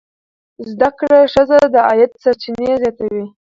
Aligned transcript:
زده 0.71 0.89
کړه 0.99 1.19
ښځه 1.33 1.59
د 1.73 1.75
عاید 1.87 2.11
سرچینې 2.23 2.71
زیاتوي. 2.81 3.25